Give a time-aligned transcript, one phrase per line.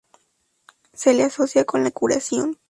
[0.93, 2.57] Se la asocia con la curación.